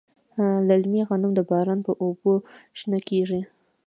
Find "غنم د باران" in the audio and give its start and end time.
1.09-1.79